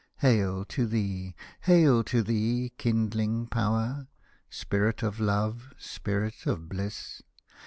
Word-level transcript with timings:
Hail 0.21 0.65
to 0.65 0.87
thee, 0.87 1.35
hail 1.59 2.03
to 2.05 2.23
thee, 2.23 2.71
kindhng 2.79 3.47
power! 3.51 4.07
Spirit 4.49 5.03
of 5.03 5.19
Love, 5.19 5.75
Spirit 5.77 6.47
of 6.47 6.67
Bliss 6.67 7.21